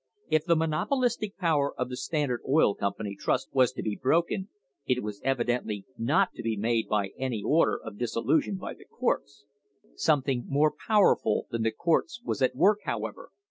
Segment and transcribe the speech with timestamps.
[0.31, 2.75] If the monopolistic power of the Standard Oil
[3.19, 4.49] Trust was to be broken,
[4.87, 6.57] it was evidently not to be
[6.89, 9.45] by any order of dissolution by the courts.
[9.93, 13.29] Something more powerful than the courts was at work, however.